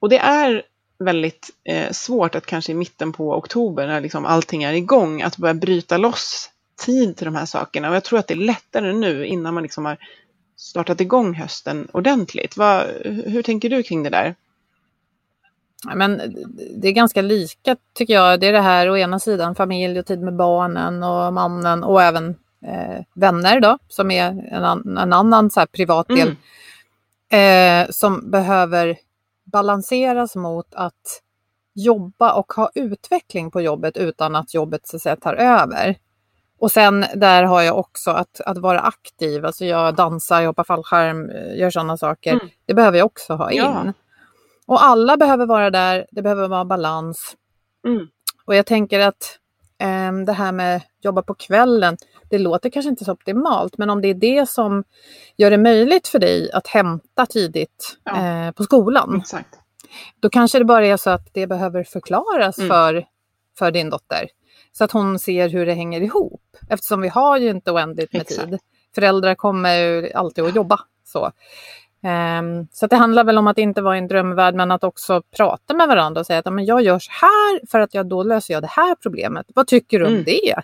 [0.00, 0.62] Och det är
[0.98, 5.36] väldigt eh, svårt att kanske i mitten på oktober när liksom allting är igång att
[5.36, 7.90] börja bryta loss tid till de här sakerna.
[7.90, 9.96] Och jag tror att det är lättare nu innan man liksom har
[10.56, 12.56] startat igång hösten ordentligt.
[12.56, 14.34] Vad, hur tänker du kring det där?
[15.94, 16.36] Men
[16.76, 18.40] det är ganska lika tycker jag.
[18.40, 22.02] Det är det här å ena sidan familj och tid med barnen och mannen och
[22.02, 22.28] även
[22.66, 26.36] eh, vänner då som är en, an, en annan så privat del.
[27.30, 27.84] Mm.
[27.84, 28.98] Eh, som behöver
[29.44, 31.22] balanseras mot att
[31.74, 35.96] jobba och ha utveckling på jobbet utan att jobbet så att säga, tar över.
[36.58, 40.64] Och sen där har jag också att, att vara aktiv, alltså jag dansar, jag hoppar
[40.64, 42.32] fallskärm, eh, gör sådana saker.
[42.32, 42.48] Mm.
[42.66, 43.58] Det behöver jag också ha in.
[43.58, 43.92] Ja.
[44.66, 47.36] Och alla behöver vara där, det behöver vara balans.
[47.86, 48.06] Mm.
[48.44, 49.38] Och jag tänker att
[49.78, 51.96] eh, det här med jobba på kvällen,
[52.30, 54.84] det låter kanske inte så optimalt, men om det är det som
[55.36, 58.46] gör det möjligt för dig att hämta tidigt ja.
[58.46, 59.58] eh, på skolan, Exakt.
[60.20, 62.68] då kanske det bara är så att det behöver förklaras mm.
[62.68, 63.06] för,
[63.58, 64.28] för din dotter.
[64.78, 66.56] Så att hon ser hur det hänger ihop.
[66.68, 68.50] Eftersom vi har ju inte oändligt med Exakt.
[68.50, 68.58] tid.
[68.94, 70.80] Föräldrar kommer ju alltid att jobba.
[71.04, 71.32] Så,
[72.40, 75.22] um, så det handlar väl om att inte vara i en drömvärld men att också
[75.36, 78.22] prata med varandra och säga att men jag gör så här för att jag, då
[78.22, 79.46] löser jag det här problemet.
[79.54, 80.24] Vad tycker du om mm.
[80.24, 80.54] det?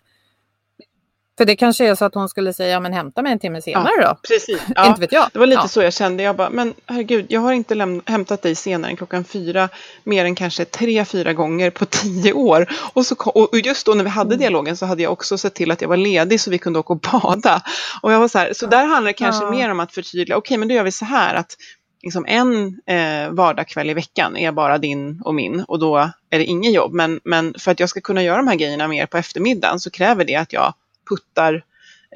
[1.39, 3.63] För det kanske är så att hon skulle säga, ja men hämta mig en timme
[3.63, 4.19] senare ja, då.
[4.29, 4.63] Precis.
[4.75, 5.29] Ja, inte vet jag.
[5.33, 5.69] Det var lite ja.
[5.69, 6.23] så jag kände.
[6.23, 9.69] Jag bara, men herregud, jag har inte hämtat dig senare än klockan fyra
[10.05, 12.67] mer än kanske tre, fyra gånger på tio år.
[12.93, 14.39] Och, så, och just då när vi hade mm.
[14.39, 16.93] dialogen så hade jag också sett till att jag var ledig så vi kunde åka
[16.93, 17.63] och bada.
[18.03, 20.55] Och jag var så här, så där handlar det kanske mer om att förtydliga, okej
[20.55, 21.57] okay, men då gör vi så här att
[22.03, 25.97] liksom en eh, vardagskväll i veckan är bara din och min och då
[26.31, 26.93] är det ingen jobb.
[26.93, 29.91] Men, men för att jag ska kunna göra de här grejerna mer på eftermiddagen så
[29.91, 30.75] kräver det att jag
[31.09, 31.65] puttar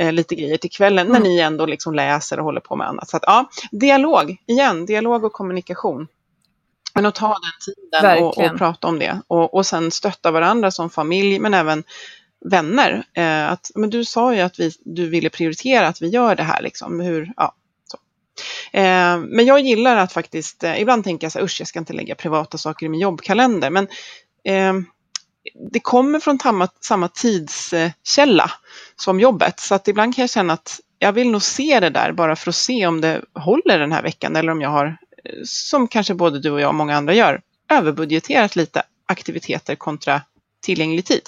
[0.00, 1.28] eh, lite grejer till kvällen när Mm.
[1.28, 3.08] ni ändå liksom läser och håller på med annat.
[3.10, 6.06] Så att, ja, dialog, igen, dialog och kommunikation.
[6.94, 10.70] Men att ta den tiden och, och prata om det och, och sen stötta varandra
[10.70, 11.84] som familj men även
[12.44, 13.04] vänner.
[13.14, 16.42] Eh, att, men du sa ju att vi, du ville prioritera att vi gör det
[16.42, 16.62] här.
[16.62, 17.00] Liksom.
[17.00, 17.98] Hur, ja, så.
[18.78, 21.78] Eh, men jag gillar att faktiskt, eh, ibland tänker jag så här, usch jag ska
[21.78, 23.70] inte lägga privata saker i min jobbkalender.
[23.70, 23.88] Men
[24.44, 24.74] eh,
[25.72, 28.50] det kommer från samma, samma tidskälla
[28.96, 29.60] som jobbet.
[29.60, 32.50] Så att ibland kan jag känna att jag vill nog se det där bara för
[32.50, 34.86] att se om det håller den här veckan eller om jag har,
[35.24, 40.22] eh, som kanske både du och jag och många andra gör, överbudgeterat lite aktiviteter kontra
[40.60, 41.22] tillgänglig tid.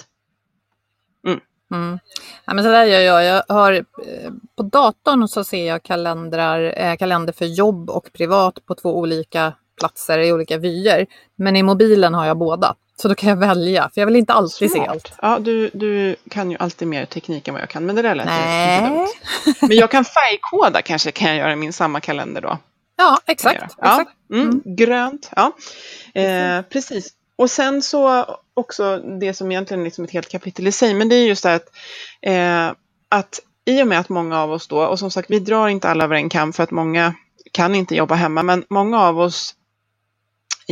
[1.27, 1.39] Mm.
[1.71, 1.99] mm.
[2.45, 3.23] Ja, men så där gör jag.
[3.23, 8.65] jag har, eh, på datorn så ser jag kalendrar, eh, kalender för jobb och privat
[8.65, 11.05] på två olika platser i olika vyer.
[11.35, 12.75] Men i mobilen har jag båda.
[12.95, 14.89] Så då kan jag välja, för jag vill inte alltid se Smart.
[14.89, 15.13] allt.
[15.21, 18.15] Ja, du, du kan ju alltid mer teknik än vad jag kan, men det där
[18.15, 18.89] lät ju inte Nej.
[18.89, 19.07] dumt.
[19.61, 22.57] Men jag kan färgkoda kanske, kan jag göra i min samma kalender då.
[22.97, 23.75] Ja, exakt.
[23.77, 24.11] Ja, exakt.
[24.33, 24.61] mm, Mm.
[24.65, 25.51] Grönt, ja.
[26.21, 27.09] Eh, precis.
[27.35, 31.09] Och sen så också det som egentligen är liksom ett helt kapitel i sig, men
[31.09, 31.65] det är just det att,
[32.21, 32.71] eh,
[33.09, 35.89] att i och med att många av oss då, och som sagt vi drar inte
[35.89, 37.13] alla över en kam för att många
[37.51, 39.55] kan inte jobba hemma, men många av oss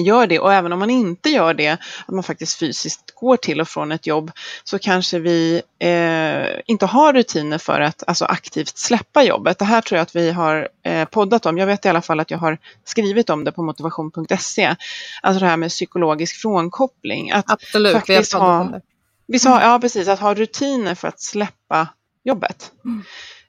[0.04, 1.70] gör det och även om man inte gör det,
[2.08, 4.32] att man faktiskt fysiskt går till och från ett jobb,
[4.64, 9.60] så kanske vi eh, inte har rutiner för att alltså, aktivt släppa jobbet.
[9.60, 11.58] Det här tror jag att vi har eh, poddat om.
[11.58, 14.76] Jag vet i alla fall att jag har skrivit om det på motivation.se.
[15.22, 17.32] Alltså det här med psykologisk frånkoppling.
[17.32, 18.82] Att Absolut, vi har faktiskt ha- om det.
[19.28, 21.88] vi sa, ja precis, att ha rutiner för att släppa
[22.24, 22.72] jobbet.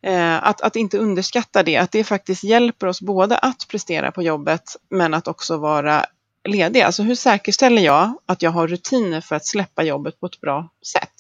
[0.02, 4.22] Eh, att, att inte underskatta det, att det faktiskt hjälper oss både att prestera på
[4.22, 6.06] jobbet men att också vara
[6.48, 6.80] ledig.
[6.80, 10.68] Alltså hur säkerställer jag att jag har rutiner för att släppa jobbet på ett bra
[10.92, 11.14] sätt?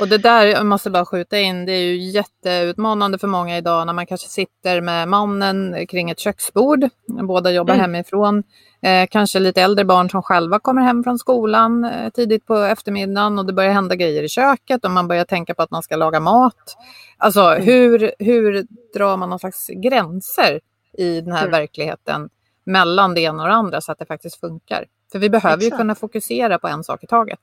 [0.00, 3.86] Och det där, jag måste bara skjuta in, det är ju jätteutmanande för många idag
[3.86, 6.88] när man kanske sitter med mannen kring ett köksbord.
[7.28, 7.80] Båda jobbar Mm.
[7.82, 8.42] hemifrån.
[8.82, 13.38] Eh, kanske lite äldre barn som själva kommer hem från skolan eh, tidigt på eftermiddagen
[13.38, 15.96] och det börjar hända grejer i köket och man börjar tänka på att man ska
[15.96, 16.76] laga mat.
[17.16, 17.62] Alltså Mm.
[17.64, 20.60] hur, hur drar man någon slags gränser
[20.98, 21.50] i den här Mm.
[21.50, 22.28] verkligheten
[22.64, 24.84] mellan det ena och det andra så att det faktiskt funkar?
[25.12, 25.80] För vi behöver ju Exakt.
[25.80, 27.38] kunna fokusera på en sak i taget.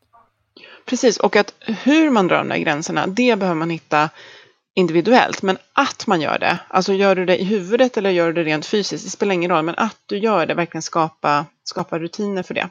[0.85, 4.09] Precis, och att hur man drar de där gränserna, det behöver man hitta
[4.75, 5.41] individuellt.
[5.41, 8.43] Men att man gör det, alltså gör du det i huvudet eller gör du det
[8.43, 9.65] rent fysiskt, det spelar ingen roll.
[9.65, 12.69] Men att du gör det, verkligen skapa, skapa rutiner för det.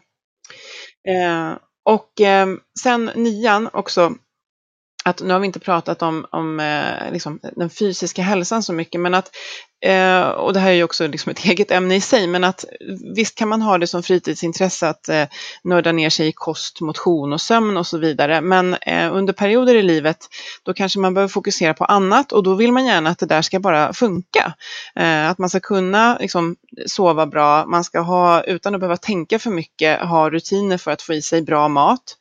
[1.09, 1.53] Eh,
[1.85, 2.47] och eh,
[2.83, 4.13] sen nian också,
[5.11, 9.01] att nu har vi inte pratat om, om eh, liksom, den fysiska hälsan så mycket,
[9.01, 9.31] men att,
[9.85, 12.65] eh, och det här är ju också liksom ett eget ämne i sig, men att
[13.17, 15.25] visst kan man ha det som fritidsintresse att eh,
[15.65, 19.75] nörda ner sig i kost, motion och sömn och så vidare, men eh, under perioder
[19.75, 20.19] i livet
[20.63, 23.43] då kanske man behöver fokusera på annat och då vill man gärna att det där
[23.43, 24.55] ska bara funka.
[24.97, 29.39] Eh, att man ska kunna liksom, sova bra, man ska ha, utan att behöva tänka
[29.39, 32.17] för mycket, ha rutiner för att få i sig bra mat.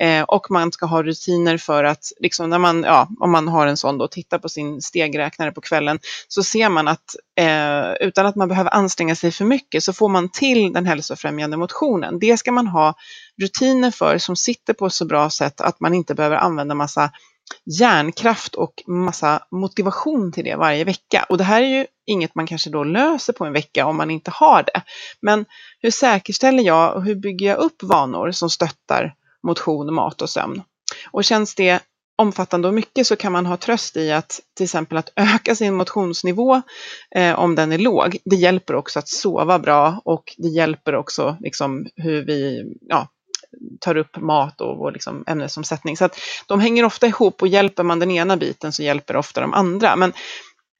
[0.00, 3.66] Eh, och man ska ha rutiner för att, liksom, när man, ja, om man har
[3.66, 8.26] en sån då, titta på sin stegräknare på kvällen, så ser man att eh, utan
[8.26, 12.18] att man behöver anstränga sig för mycket så får man till den hälsofrämjande motionen.
[12.18, 12.94] Det ska man ha
[13.42, 17.10] rutiner för som sitter på ett så bra sätt att man inte behöver använda massa
[17.64, 21.26] hjärnkraft och massa motivation till det varje vecka.
[21.28, 24.10] Och det här är ju inget man kanske då löser på en vecka om man
[24.10, 24.82] inte har det.
[25.22, 25.44] Men
[25.80, 30.62] hur säkerställer jag och hur bygger jag upp vanor som stöttar motion, mat och sömn?
[31.10, 31.82] Och känns det
[32.18, 35.74] omfattande och mycket så kan man ha tröst i att till exempel att öka sin
[35.74, 36.62] motionsnivå
[37.14, 38.16] eh, om den är låg.
[38.24, 43.08] Det hjälper också att sova bra och det hjälper också liksom hur vi ja,
[43.80, 45.96] tar upp mat och vår liksom ämnesomsättning.
[45.96, 49.40] Så att de hänger ofta ihop och hjälper man den ena biten så hjälper ofta
[49.40, 49.96] de andra.
[49.96, 50.12] Men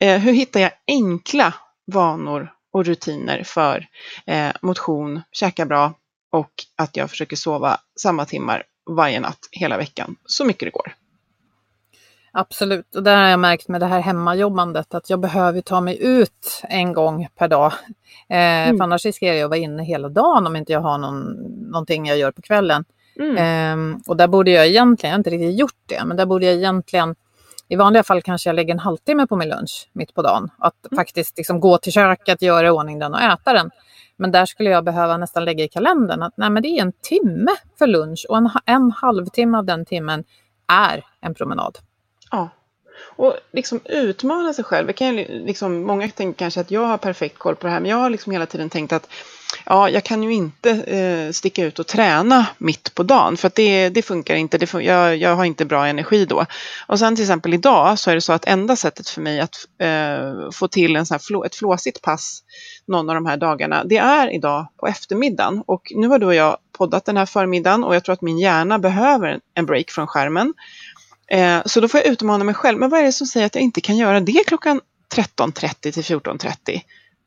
[0.01, 1.55] eh, hur hittar jag enkla
[1.93, 3.87] vanor och rutiner för
[4.27, 5.95] eh, motion, käka bra
[6.33, 10.93] och att jag försöker sova samma timmar varje natt hela veckan så mycket det går.
[12.35, 15.99] Absolut, och där har jag märkt med det här hemmajobbandet att jag behöver ta mig
[16.03, 17.73] ut en gång per dag.
[18.29, 18.77] Eh, Mm.
[18.77, 21.25] För annars riskerar jag att vara inne hela dagen om inte jag har någon,
[21.71, 22.85] någonting jag gör på kvällen.
[23.19, 23.37] Mm.
[23.37, 26.47] Eh, och där borde jag egentligen, jag har inte riktigt gjort det, men där borde
[26.47, 27.15] jag egentligen
[27.69, 30.51] i vanliga fall kanske jag lägger en halvtimme på min lunch mitt på dagen.
[30.59, 30.97] Att Mm.
[30.97, 33.71] faktiskt liksom gå till köket, göra i ordning den och äta den.
[34.23, 36.93] Men där skulle jag behöva nästan lägga i kalendern att nej, men det är en
[36.93, 40.25] timme för lunch och en, en halvtimme av den timmen
[40.69, 41.79] är en promenad.
[42.31, 42.49] Ja.
[43.17, 44.93] Och liksom utmana sig själv.
[44.93, 47.97] Kan liksom, många tänker kanske att jag har perfekt koll på det här, men jag
[47.97, 49.09] har liksom hela tiden tänkt att
[49.67, 53.55] ja, jag kan ju inte eh, sticka ut och träna mitt på dagen för att
[53.55, 54.59] det, det funkar inte.
[54.59, 56.47] Det fun jag, jag har inte bra energi då.
[56.87, 59.57] Och sen till exempel idag så är det så att enda sättet för mig att
[59.79, 62.43] eh, få till en sån här flå, ett flåsigt pass
[62.87, 65.63] någon av de här dagarna, det är idag på eftermiddagen.
[65.67, 68.39] Och nu har du och jag poddat den här förmiddagen och jag tror att min
[68.39, 70.55] hjärna behöver en break från skärmen.
[71.29, 72.79] Eh, så då får jag utmana mig själv.
[72.79, 74.81] Men vad är det som säger att jag inte kan göra det klockan
[75.15, 76.81] 13.30 till 14.30?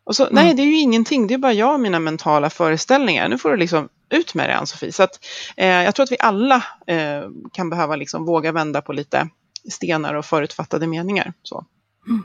[0.05, 0.35] Och så, mm.
[0.35, 1.27] Nej, det är ju ingenting.
[1.27, 3.29] Det är bara jag och mina mentala föreställningar.
[3.29, 4.91] Nu får du liksom ut med det, Ann-Sofie.
[4.91, 5.25] Så att,
[5.57, 6.55] eh, jag tror att vi alla
[6.87, 9.29] eh, kan behöva liksom våga vända på lite
[9.71, 11.33] stenar och förutfattade meningar.
[11.43, 11.65] Så.
[12.07, 12.23] Mm.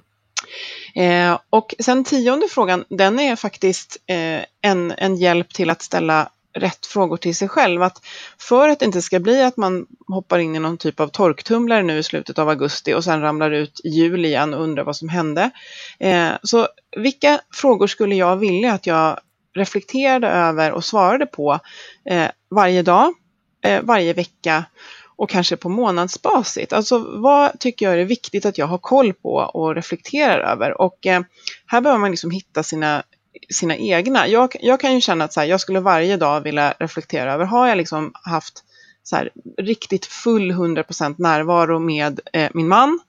[0.95, 6.31] Eh, och sen tionde frågan, den är faktiskt eh, en, en hjälp till att ställa
[6.53, 7.83] rätt frågor till sig själv.
[7.83, 8.07] Att
[8.39, 11.83] för att det inte ska bli att man hoppar in i någon typ av torktumlare
[11.83, 14.97] nu i slutet av augusti och sen ramlar ut i jul igen och undrar vad
[14.97, 15.51] som hände.
[15.99, 19.21] Eh, så vilka frågor skulle jag vilja att jag
[19.55, 21.59] reflekterade över och svarade på
[22.05, 23.15] eh, varje dag,
[23.65, 24.65] eh, varje vecka
[25.17, 26.73] och kanske på månadsbasis.
[26.73, 30.81] Alltså vad tycker jag är viktigt att jag har koll på och reflekterar över?
[30.81, 31.23] Och eh,
[31.67, 33.03] här behöver man liksom hitta sina
[33.55, 34.29] sina egna.
[34.29, 37.45] Jag, jag kan ju känna att så här, jag skulle varje dag vilja reflektera över,
[37.45, 38.65] har jag liksom haft
[39.03, 43.01] så här, riktigt full 100% närvaro med eh, min man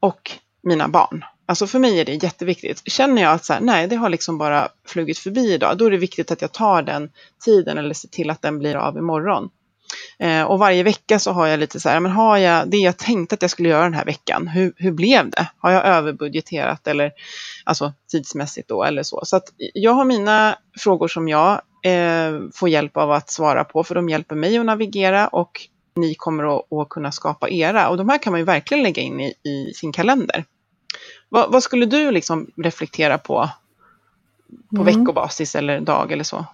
[0.00, 1.24] och mina barn?
[1.48, 2.82] Alltså för mig är det jätteviktigt.
[2.84, 5.90] Känner jag att så här, nej, det har liksom bara flugit förbi idag, då är
[5.90, 7.10] det viktigt att jag tar den
[7.44, 9.50] tiden eller ser till att den blir av imorgon.
[10.18, 12.96] Eh, och varje vecka så har jag lite så här, men har jag det jag
[12.96, 15.50] tänkte att jag skulle göra den här veckan, hur, hur blev det?
[15.58, 17.12] Har jag överbudgeterat eller
[17.64, 19.20] alltså tidsmässigt då eller så?
[19.24, 21.52] Så att jag har mina frågor som jag
[21.84, 25.60] eh, får hjälp av att svara på, för de hjälper mig att navigera och
[25.96, 27.88] ni kommer att, att kunna skapa era.
[27.88, 30.44] Och de här kan man ju verkligen lägga in i, i sin kalender.
[31.28, 33.50] Vad, vad, skulle du liksom reflektera på
[34.70, 34.84] på mm.
[34.84, 36.46] veckobasis eller dag eller så?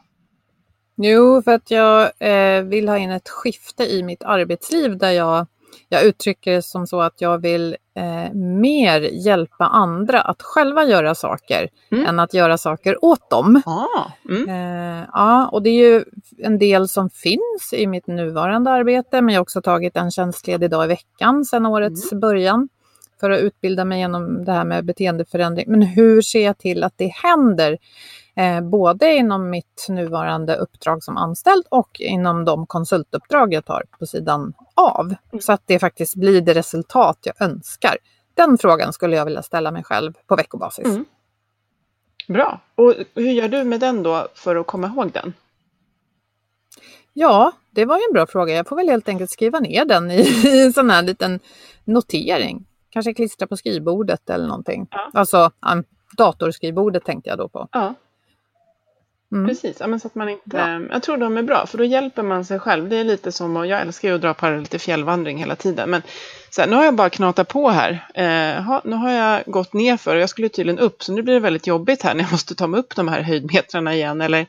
[0.97, 5.47] Jo, för att jag eh, vill ha in ett skifte i mitt arbetsliv där jag,
[5.89, 11.15] jag uttrycker det som så att jag vill eh, mer hjälpa andra att själva göra
[11.15, 12.07] saker mm.
[12.07, 13.63] än att göra saker åt dem.
[13.67, 14.49] Ah, mm.
[14.49, 16.05] eh, ja, och det är ju
[16.39, 20.71] en del som finns i mitt nuvarande arbete, men jag har också tagit en tjänstledig
[20.71, 22.21] dag i veckan sedan årets mm.
[22.21, 22.69] början
[23.21, 25.65] för att utbilda mig genom det här med beteendeförändring.
[25.69, 27.79] Men hur ser jag till att det händer
[28.37, 34.07] eh, både inom mitt nuvarande uppdrag som anställd och inom de konsultuppdrag jag tar på
[34.07, 35.07] sidan av.
[35.07, 35.43] Mm.
[35.43, 37.97] Så att det faktiskt blir det resultat jag önskar.
[38.35, 40.87] Den frågan skulle jag vilja ställa mig själv på veckobasis.
[40.87, 41.05] Mm.
[42.29, 42.61] Bra.
[42.75, 45.33] Och hur gör du med den då för att komma ihåg den?
[47.13, 48.55] Ja, det var ju en bra fråga.
[48.55, 51.41] Jag får väl helt enkelt skriva ner den i, i en sån här liten
[51.85, 52.67] notering.
[52.91, 54.87] Kanske klistra på skrivbordet eller någonting.
[54.91, 55.11] Ja.
[55.15, 55.85] Alltså um,
[56.17, 57.69] datorskrivbordet tänkte jag då på.
[57.73, 57.95] Ja.
[59.33, 59.49] Mm.
[59.49, 60.81] Precis, ja, men så att man inte, bra.
[60.91, 62.89] jag tror de är bra för då hjälper man sig själv.
[62.89, 65.91] Det är lite som, och jag älskar ju att dra på lite fjällvandring hela tiden.
[65.91, 66.03] Men
[66.51, 68.09] så här, nu har jag bara knatat på här.
[68.15, 71.23] Eh, ha, nu har jag gått ner för och jag skulle tydligen upp så nu
[71.23, 74.21] blir det väldigt jobbigt här när jag måste ta mig upp de här höjdmetrarna igen.
[74.21, 74.41] Eller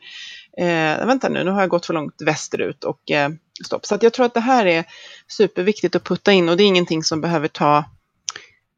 [0.57, 3.29] eh, vänta nu, nu har jag gått för långt västerut och eh,
[3.65, 3.85] stopp.
[3.85, 4.83] Så att jag tror att det här är
[5.27, 7.83] superviktigt att putta in och det är ingenting som behöver ta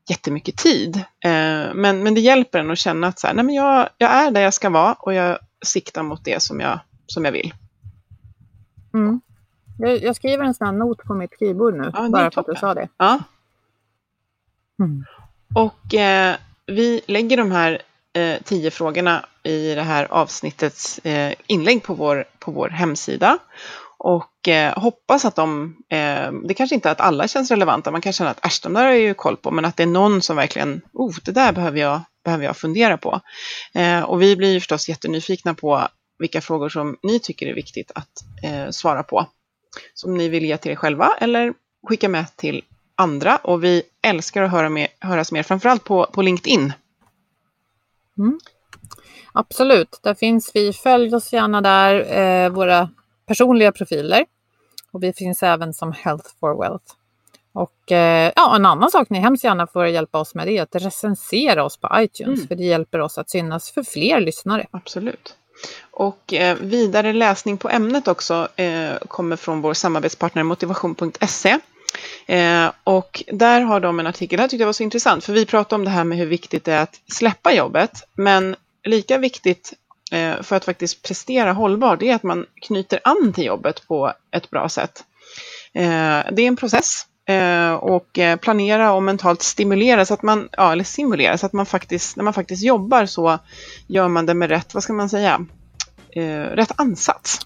[0.10, 0.96] jättemycket tid.
[1.24, 4.12] Eh, men, men det hjälper en att känna att så här, nej men jag, jag
[4.12, 7.54] är där jag ska vara och jag sikta mot det som jag, som jag vill.
[8.94, 9.22] Mm.
[9.80, 12.48] Jag, jag, skriver en sån här not på mitt skrivbord nu, ja, bara för att
[12.48, 12.88] du sa det.
[12.98, 13.20] Ja.
[14.80, 15.06] Mm.
[15.56, 17.82] Och eh, vi lägger de här
[18.14, 23.38] eh, tio frågorna i det här avsnittets eh, inlägg på vår, på vår hemsida.
[23.98, 28.02] Och eh, hoppas att de, eh, det kanske inte är att alla känns relevanta, man
[28.02, 29.88] kan känna att äsch, de där har jag ju koll på, men att det är
[29.88, 33.22] någon som verkligen, oh, det där behöver jag behöver jag fundera på.
[33.74, 35.88] Eh, och vi blir ju förstås jättenyfikna på
[36.20, 39.28] vilka frågor som ni tycker är viktigt att eh, svara på.
[39.94, 41.54] Som ni vill ge till er själva eller
[41.88, 42.64] skicka med till
[42.96, 43.38] andra.
[43.38, 46.74] Och vi älskar att höra med, höras mer, framförallt på, på LinkedIn.
[48.18, 48.40] Mm.
[49.34, 50.74] Absolut, där finns vi.
[50.74, 52.90] Följ oss gärna där, eh, våra
[53.26, 54.26] personliga profiler.
[54.92, 56.94] Och vi finns även som Health for Wealth.
[57.54, 60.62] Och eh, ja, en annan sak ni hemskt gärna får hjälpa oss med det är
[60.64, 62.48] att recensera oss på iTunes, mm.
[62.48, 64.68] för det hjälper oss att synas för fler lyssnare.
[64.72, 65.36] Absolut.
[65.92, 71.60] Och eh, vidare läsning på ämnet också eh, kommer från vår samarbetspartner motivation.se.
[72.26, 75.34] Eh, och där har de en artikel, det här tyckte jag var så intressant, för
[75.34, 79.18] vi pratade om det här med hur viktigt det är att släppa jobbet, men lika
[79.18, 79.74] viktigt
[80.42, 84.50] för att faktiskt prestera hållbart, det är att man knyter an till jobbet på ett
[84.50, 85.04] bra sätt.
[85.74, 90.50] Eh, det är en process Eh, och eh, planera och mentalt stimulera så att man,
[90.52, 93.40] ja, eller simulera så att man faktiskt, när man faktiskt jobbar så
[93.88, 95.46] gör man det med rätt, vad ska man säga,
[96.10, 97.40] eh, rätt ansats.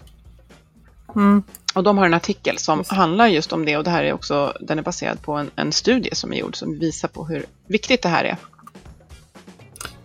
[1.14, 1.42] Mm.
[1.74, 4.56] Och de har en artikel som handlar just om det och det här är också,
[4.60, 8.02] den är baserad på en, en studie som är gjord som visar på hur viktigt
[8.02, 8.36] det här är.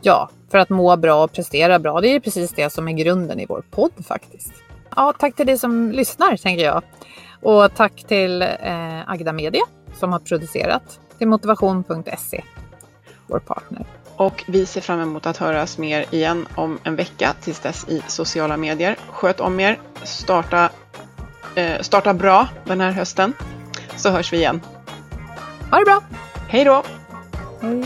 [0.05, 2.01] Ja, för att må bra och prestera bra.
[2.01, 4.53] Det är precis det som är grunden i vår podd faktiskt.
[4.95, 6.83] Ja, tack till dig som lyssnar tänker jag.
[7.41, 9.61] Och tack till eh, Agda Media
[9.99, 12.43] som har producerat till motivation.se,
[13.27, 13.85] vår partner.
[14.15, 18.01] Och vi ser fram emot att höras mer igen om en vecka tills dess i
[18.07, 18.95] sociala medier.
[19.09, 20.69] Sköt om er, starta,
[21.55, 23.33] eh, starta bra den här hösten
[23.95, 24.61] så hörs vi igen.
[25.71, 26.01] Ha det bra!
[26.47, 26.83] Hej då!
[27.61, 27.85] Hej.